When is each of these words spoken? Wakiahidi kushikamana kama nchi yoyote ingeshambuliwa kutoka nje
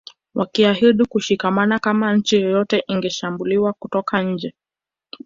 Wakiahidi 0.35 1.05
kushikamana 1.05 1.79
kama 1.79 2.13
nchi 2.15 2.41
yoyote 2.41 2.83
ingeshambuliwa 2.87 3.73
kutoka 3.73 4.21
nje 4.21 4.53